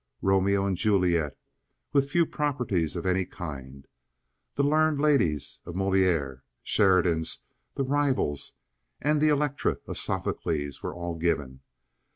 [0.23, 1.37] "Romeo and Juliet,"
[1.93, 3.87] with few properties of any kind,
[4.55, 7.43] "The Learned Ladies" of Moliere, Sheridan's
[7.75, 8.53] "The Rivals,"
[8.99, 11.59] and the "Elektra" of Sophocles were all given.